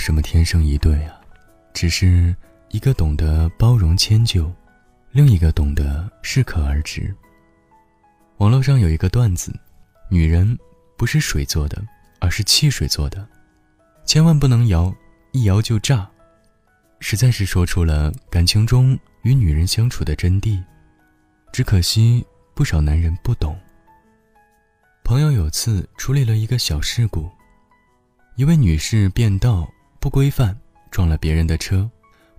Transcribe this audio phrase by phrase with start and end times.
[0.00, 1.20] 什么天生一对啊，
[1.74, 2.34] 只是
[2.70, 4.50] 一个懂得包容迁就，
[5.12, 7.14] 另一个懂得适可而止。
[8.38, 9.54] 网络上有一个段子：
[10.08, 10.58] 女人
[10.96, 11.80] 不是水做的，
[12.18, 13.28] 而是汽水做的，
[14.06, 14.92] 千万不能摇，
[15.32, 16.08] 一摇就炸。
[16.98, 20.62] 实在是说出了感情中与女人相处的真谛，
[21.52, 23.54] 只可惜不少男人不懂。
[25.04, 27.28] 朋友有次处理了一个小事故，
[28.36, 30.58] 一位女士变道不规范，
[30.90, 31.88] 撞了别人的车，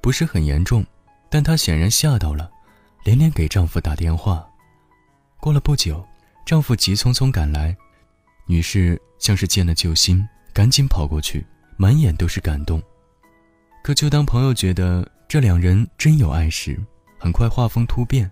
[0.00, 0.82] 不是很严重，
[1.28, 2.50] 但她显然吓到了，
[3.04, 4.48] 连连给丈夫打电话。
[5.38, 6.02] 过了不久，
[6.46, 7.76] 丈夫急匆匆赶来，
[8.46, 11.46] 女士像是见了救星，赶紧跑过去，
[11.76, 12.82] 满眼都是感动。
[13.82, 16.82] 可就当朋友觉得这两人真有爱时，
[17.18, 18.30] 很快画风突变，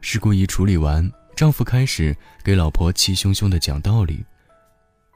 [0.00, 1.10] 事故一处理完。
[1.34, 4.24] 丈夫开始给老婆气汹汹地讲道理，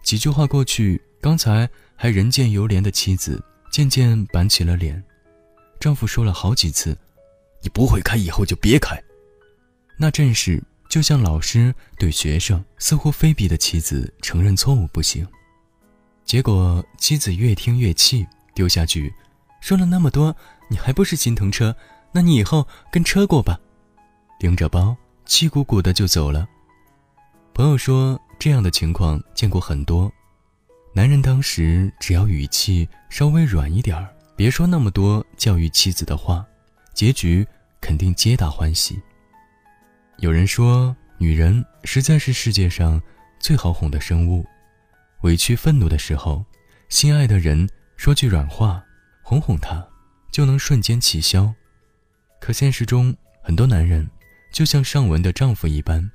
[0.03, 1.67] 几句话过去，刚才
[2.03, 5.05] 还人见犹怜的妻子渐渐板起了脸。
[5.79, 6.97] 丈夫说了好几次
[7.61, 8.99] ：“你不会开，以后就别开。”
[10.01, 15.29] 那阵势就像老师对学生似乎非逼的妻子承认错误不行。
[16.25, 19.13] 结果妻子越听越气，丢下句
[19.61, 20.35] ：“说了那么多，
[20.71, 21.77] 你还不是心疼车？
[22.13, 23.61] 那你以后跟车过吧。”
[24.41, 24.97] 拎着包。
[25.27, 26.49] 气鼓鼓的就走了。
[27.53, 30.11] 朋友说，这样的情况见过很多。
[30.93, 36.45] 男人当时只要语气稍微软一点儿，别说那么多教育妻子的话，
[36.93, 37.47] 结局
[37.81, 39.01] 肯定皆大欢喜。
[40.19, 43.01] 有人说，女人实在是世界上
[43.39, 44.45] 最好哄的生物。
[45.23, 46.45] 委屈愤怒的时候，
[46.89, 48.83] 心爱的人说句软话，
[49.23, 49.87] 哄哄她，
[50.33, 51.55] 就能瞬间气消。
[52.41, 54.09] 可现实中，很多男人。
[54.53, 56.11] 就像上文的丈夫一般，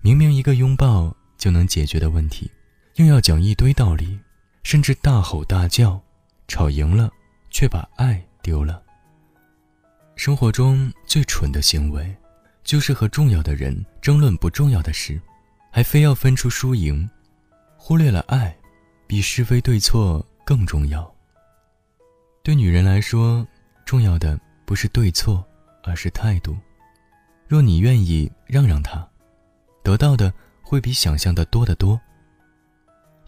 [0.00, 2.50] 明明一个拥抱就能解决的问题，
[2.96, 4.18] 又要讲一堆道理，
[4.62, 6.00] 甚至大吼大叫，
[6.48, 7.10] 吵赢了，
[7.50, 8.82] 却把爱丢了。
[10.14, 12.16] 生活中最蠢的行为，
[12.64, 15.20] 就是和重要的人争论不重要的事，
[15.70, 17.06] 还非要分出输赢，
[17.76, 18.56] 忽略了爱，
[19.06, 21.14] 比是非对错更重要。
[22.42, 23.46] 对女人来说，
[23.84, 25.46] 重要的不是对错，
[25.82, 26.56] 而是态度。
[27.46, 29.06] 若你愿意让让他，
[29.82, 30.32] 得到的
[30.62, 32.00] 会比想象的多得多。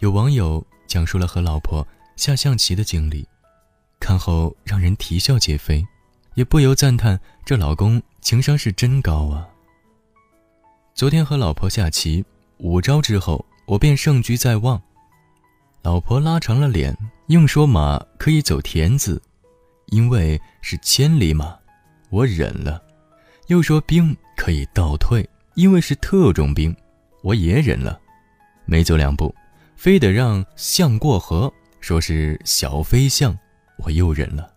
[0.00, 3.26] 有网友讲述了和老婆下象棋的经历，
[3.98, 5.84] 看后让人啼笑皆非，
[6.34, 9.48] 也不由赞叹这老公情商是真高啊。
[10.94, 12.24] 昨天和老婆下棋，
[12.58, 14.80] 五招之后我便胜局在望，
[15.82, 19.20] 老婆拉长了脸，硬说马可以走田字，
[19.86, 21.58] 因为是千里马，
[22.10, 22.80] 我忍了。
[23.48, 26.74] 又说兵可以倒退，因为是特种兵，
[27.22, 27.98] 我也忍了。
[28.64, 29.34] 没走两步，
[29.78, 31.50] 非得让象过河，
[31.80, 33.38] 说是小飞象，
[33.78, 34.52] 我又忍了。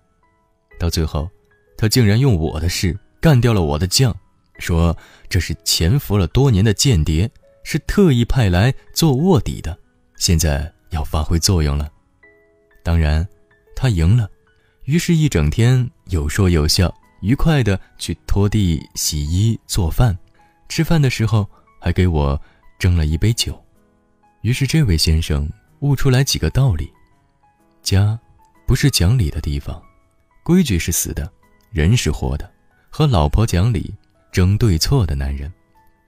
[0.79, 1.29] 到最后，
[1.77, 4.11] 他竟然用我的事干掉了我的将，
[4.57, 4.97] 说
[5.29, 7.29] 这是潜伏了多年的间谍，
[7.63, 9.77] 是特意派来做卧底的，
[10.17, 11.87] 现在要发挥作用了。
[12.81, 13.25] 当然，
[13.75, 14.27] 他赢了，
[14.85, 16.91] 于是，一整天有说有笑。
[17.21, 20.17] 愉快的去拖地、洗衣、做饭，
[20.67, 21.47] 吃饭的时候
[21.79, 22.41] 还给我
[22.79, 23.63] 蒸了一杯酒。
[24.41, 25.47] 于是这位先生
[25.79, 26.91] 悟出来几个道理：
[27.83, 28.19] 家
[28.65, 29.81] 不是讲理的地方，
[30.43, 31.31] 规矩是死的，
[31.71, 32.51] 人是活的。
[32.89, 33.93] 和老婆讲理、
[34.31, 35.51] 争对错的男人，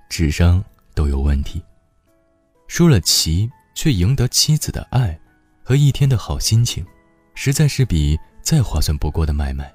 [0.09, 1.63] 智商都有问题。
[2.67, 5.17] 输了棋却赢得妻子的爱
[5.63, 6.85] 和一天的好心情，
[7.35, 9.73] 实在是比再划算不过的买卖。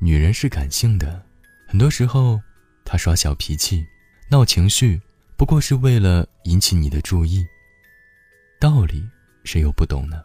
[0.00, 1.24] 女人是感性的，
[1.68, 2.40] 很多时候，
[2.84, 3.86] 她耍小脾气、
[4.30, 5.00] 闹情绪，
[5.40, 7.46] 不过是为了引起你的注意。
[8.60, 9.02] 道理
[9.42, 10.22] 谁又不懂呢？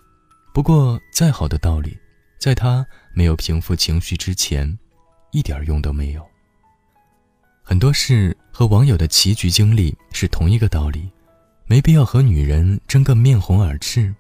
[0.54, 1.98] 不过再好的道理，
[2.38, 4.78] 在他没有平复情绪之前，
[5.32, 6.30] 一点用都没有。
[7.64, 11.10] 很多事和网友的棋局经历是同一个道理，
[11.66, 14.14] 没必要和女人争个面红耳赤。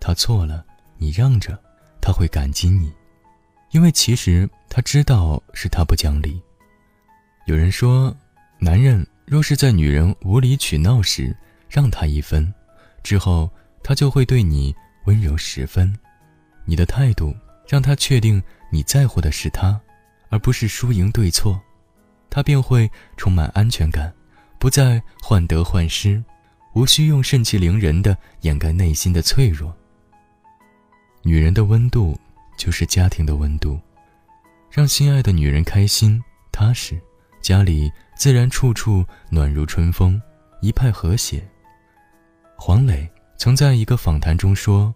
[0.00, 0.64] 他错了，
[0.96, 1.62] 你让着，
[2.00, 2.90] 他会感激你。
[3.72, 6.40] 因为其实他知道是他不讲理。
[7.44, 8.16] 有人说，
[8.58, 11.36] 男人若是在女人无理取闹时
[11.68, 12.52] 让她一分，
[13.02, 13.50] 之后
[13.82, 14.74] 她就会对你
[15.06, 15.94] 温柔十分。
[16.64, 17.34] 你的态度
[17.66, 19.80] 让她确定你在乎的是她，
[20.28, 21.60] 而不是输赢对错，
[22.30, 24.12] 他便会充满安全感，
[24.58, 26.22] 不再患得患失，
[26.74, 29.74] 无需用盛气凌人的掩盖内心的脆弱。
[31.22, 32.18] 女人的温度。
[32.56, 33.80] 就是家庭的温度，
[34.70, 36.22] 让心爱的女人开心
[36.52, 36.96] 踏实，
[37.42, 40.20] 家里自然处处暖如春风，
[40.60, 41.46] 一派和谐。
[42.56, 44.94] 黄磊曾在一个访谈中说：“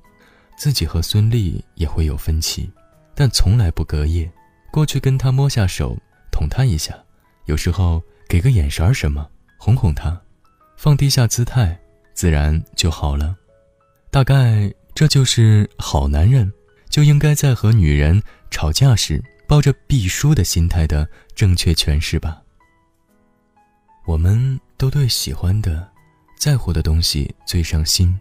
[0.57, 2.71] 自己和孙俪也会有分歧，
[3.15, 4.31] 但从来不隔夜。
[4.71, 5.97] 过去跟他摸下手，
[6.31, 6.95] 捅他一下，
[7.47, 9.29] 有时候给个眼神儿什么，
[9.59, 10.21] 哄哄他，
[10.77, 11.79] 放低下姿态，
[12.15, 13.35] 自然就好了。
[14.11, 16.51] 大概这就是好男人
[16.89, 22.43] 就应该在和女人吵架时抱着必输的心态的正确诠释吧。
[24.09, 25.87] 我们都对喜欢的、
[26.39, 28.19] 在乎的东西最上心。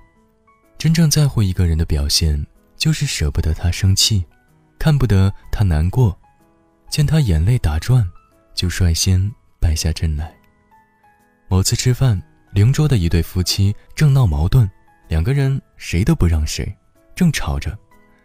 [0.77, 2.45] 真正在乎一个人的表现，
[2.75, 4.21] 就是舍不得他生气，
[4.77, 6.19] 看不得他难过，
[6.89, 8.05] 见他眼泪打转，
[8.53, 9.31] 就率先
[9.61, 10.35] 败下阵来。
[11.47, 14.69] 某次吃饭，邻桌的一对夫妻正闹矛盾，
[15.07, 16.69] 两个人谁都不让谁，
[17.15, 17.73] 正吵着，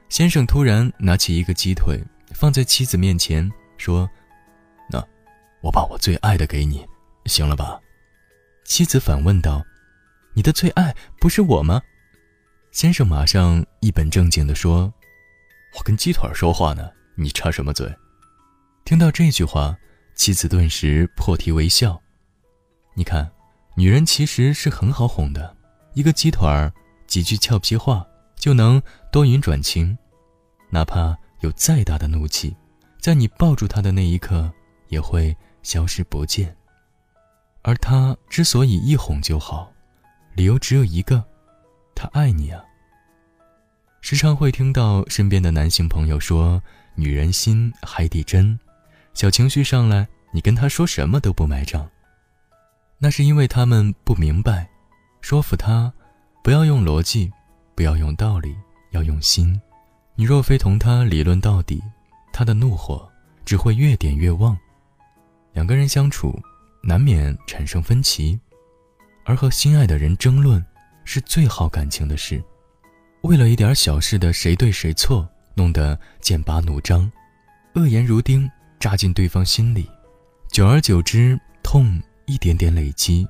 [0.08, 2.02] 先生突然拿起一个鸡腿
[2.34, 3.48] 放在妻子面前，
[3.78, 4.10] 说
[4.90, 5.00] ：“那，
[5.62, 6.84] 我把我最爱的给你，
[7.26, 7.80] 行了吧？”
[8.64, 9.64] 妻子反问道
[10.34, 11.82] ：“你的最爱不是我吗？”
[12.70, 14.92] 先生马上一本正经地说
[15.76, 17.92] ：“我跟鸡腿说话呢，你插什么嘴？”
[18.84, 19.76] 听到这句话，
[20.14, 22.00] 妻子顿时破涕为笑。
[22.94, 23.30] 你看，
[23.76, 25.56] 女人其实是很好哄的，
[25.94, 26.72] 一个鸡腿儿，
[27.06, 29.96] 几句俏皮话就能多云转晴，
[30.70, 32.56] 哪怕有再大的怒气，
[33.00, 34.50] 在你抱住她的那一刻
[34.88, 36.56] 也会消失不见。
[37.62, 39.72] 而他之所以一哄就好，
[40.34, 41.24] 理由只有一个。
[41.94, 42.62] 他爱你啊。
[44.00, 46.60] 时常会听到身边的男性朋友说
[46.96, 48.58] ：“女人心海底针，
[49.14, 51.88] 小情绪上来，你跟他说什么都不买账。”
[52.98, 54.68] 那是因为他们不明白，
[55.20, 55.92] 说服他，
[56.42, 57.32] 不要用逻辑，
[57.76, 58.56] 不要用道理，
[58.90, 59.60] 要用心。
[60.14, 61.82] 你若非同他理论到底，
[62.32, 63.08] 他的怒火
[63.44, 64.56] 只会越点越旺。
[65.52, 66.36] 两个人相处，
[66.82, 68.38] 难免产生分歧，
[69.24, 70.64] 而和心爱的人争论。
[71.04, 72.40] 是最耗感情的事，
[73.22, 77.10] 为了一点小事的谁对谁错，弄得剑拔弩张，
[77.74, 78.48] 恶言如钉
[78.78, 79.90] 扎进对方心里，
[80.48, 83.26] 久而久之，痛一点点累积，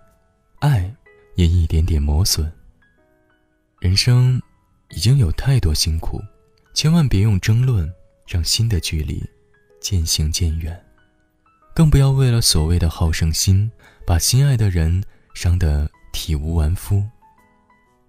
[0.58, 0.94] 爱
[1.34, 2.52] 也一点点磨损。
[3.80, 4.38] 人生
[4.90, 6.20] 已经有太多辛苦，
[6.74, 7.90] 千万别用争论
[8.26, 9.24] 让心的距离
[9.80, 10.78] 渐行渐远，
[11.74, 13.70] 更不要为了所谓的好胜心，
[14.06, 15.02] 把心爱的人
[15.34, 17.02] 伤得体无完肤。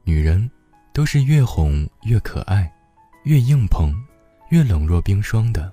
[0.04, 0.50] 女人，
[0.92, 2.70] 都是越哄越可爱，
[3.24, 3.94] 越硬碰，
[4.50, 5.72] 越冷若冰霜的。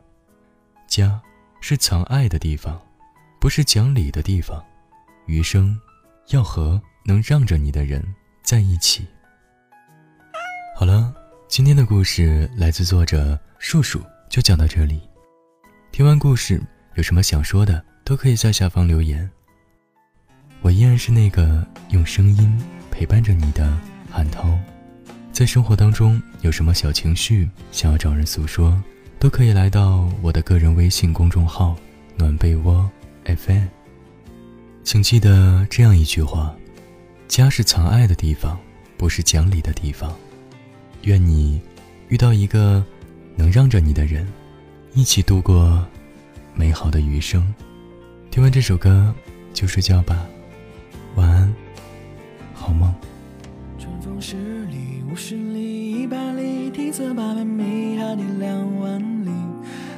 [0.86, 1.20] 家，
[1.60, 2.80] 是藏爱的地方，
[3.40, 4.64] 不是讲理的地方。
[5.26, 5.76] 余生，
[6.28, 8.02] 要和能让着你的人
[8.42, 9.04] 在一起。
[10.76, 11.12] 好了，
[11.48, 15.02] 今天的故事来自作者树树，就讲到这里。
[15.90, 16.62] 听完故事，
[17.00, 19.26] 有什么想说的，都可以在下方留言。
[20.60, 23.74] 我依然是那个用声音陪伴着你的。
[24.10, 24.54] 韩涛，
[25.32, 28.78] 在生活当中有什么小情绪想要找人诉说，
[29.18, 31.74] 都可以来到我的个人微信公众号
[32.18, 32.86] “暖被窝
[33.24, 33.64] FM”。
[34.84, 36.54] 请记得这样一句话：
[37.28, 38.60] 家是藏爱的地方，
[38.98, 40.14] 不是讲理的地方。
[41.04, 41.62] 愿你
[42.08, 42.84] 遇到一个
[43.36, 44.30] 能让着你的人，
[44.92, 45.82] 一起度过
[46.60, 47.42] 美好的余生。
[48.30, 49.14] 听完这首歌
[49.54, 50.26] 就睡觉吧，
[51.14, 51.50] 晚安，
[52.52, 52.94] 好梦。
[53.78, 59.30] 春风十里、五十里、一百里，体测八百米，海底两万里。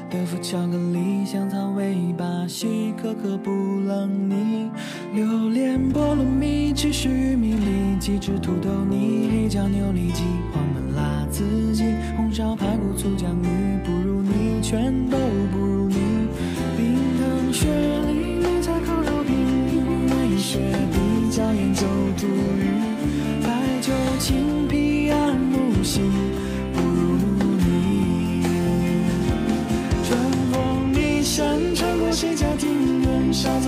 [0.08, 3.50] 德芙巧克力、香草味巴西，可可布
[3.88, 4.70] 朗尼，
[5.14, 11.42] 榴莲菠萝蜜，芝士玉米粒，鸡翅土豆泥，黑椒牛里脊，黄焖辣子
[11.74, 11.82] 鸡，
[12.16, 15.16] 红烧排骨醋酱鱼，不如你，全都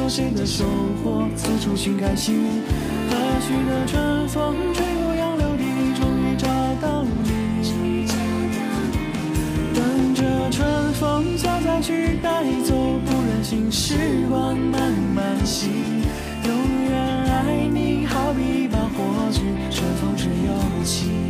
[0.08, 0.64] 谁的收
[1.02, 2.62] 获，四处寻开心。
[3.08, 6.46] 和煦的春风吹过杨柳堤，终于找
[6.80, 7.10] 到你。
[9.74, 15.70] 等着春风悄再去带走，不忍心时光慢慢行，
[16.46, 16.54] 永
[16.88, 16.92] 远
[17.26, 19.42] 爱你，好比一把火炬。
[19.70, 21.23] 可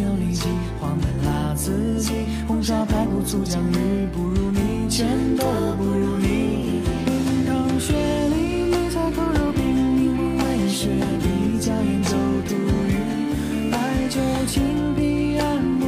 [0.00, 0.48] 牛力气
[0.80, 5.44] 黄焖辣子鸡红烧排骨醋酱鱼不如你全都
[5.76, 9.62] 不如你冰糖雪梨梅菜扣肉饼
[9.96, 10.88] 柠檬雪
[11.20, 12.16] 碧椒盐九
[12.48, 12.54] 肚
[12.88, 15.36] 鱼白酒青啤
[15.78, 15.86] 慕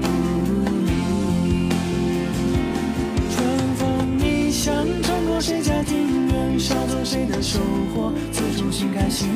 [0.00, 1.70] 不如你
[3.30, 7.60] 春风觅香穿过谁家庭院捎走谁的收
[7.94, 9.28] 获自处心开心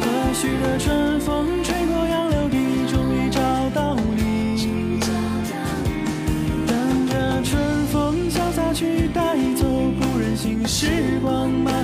[0.00, 2.25] 何须的春风吹过要
[10.86, 11.75] 时光慢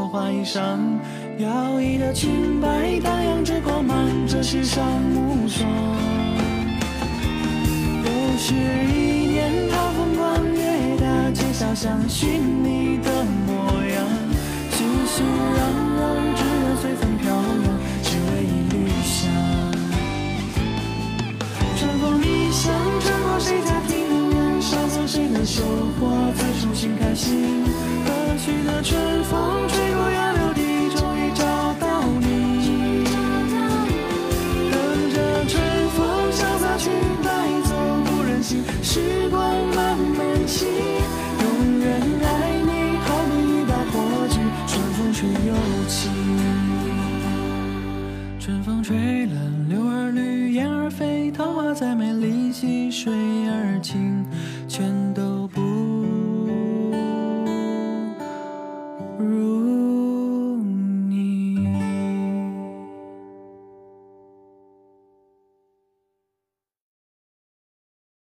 [0.00, 0.78] 落花衣裳
[1.36, 5.68] 飘逸的裙摆荡漾着光芒这世上无双。
[8.02, 13.10] 又是一年桃风光越大街小巷寻你的
[13.46, 13.52] 模
[13.92, 14.08] 样
[14.70, 15.60] 熙熙攘
[16.00, 16.39] 攘